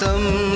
[0.00, 0.47] வாசம்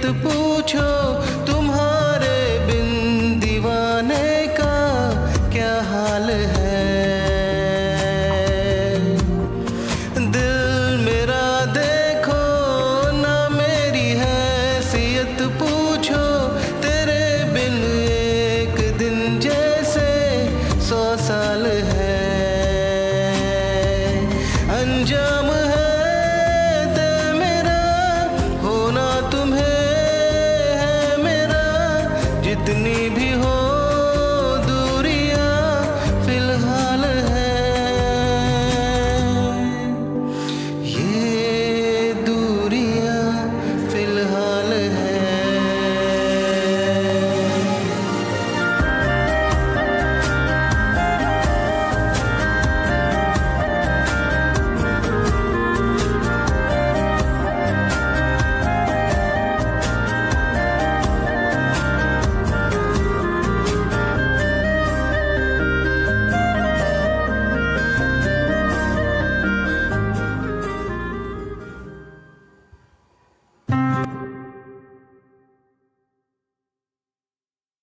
[0.00, 1.09] कैफियत पूछो